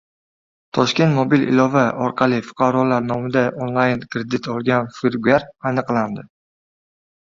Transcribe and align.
Toshkentda 0.77 1.17
mobil 1.17 1.43
ilova 1.51 1.83
orqali 2.07 2.41
fuqarolar 2.49 3.07
nomidan 3.13 3.63
onlayn 3.69 4.05
kredit 4.17 4.53
olgan 4.57 4.93
firibgar 5.01 5.51
aniqlandi 5.75 6.31